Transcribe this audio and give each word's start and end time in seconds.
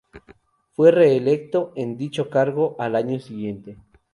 Fue 0.71 0.89
reelecto 0.89 1.73
en 1.75 1.95
dicho 1.95 2.27
cargo 2.31 2.75
al 2.79 2.95
año 2.95 3.19
siguiente. 3.19 3.77